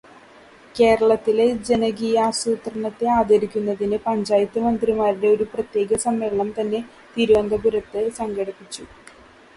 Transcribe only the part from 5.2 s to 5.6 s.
ഒരു